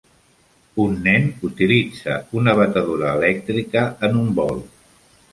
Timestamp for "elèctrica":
3.19-3.83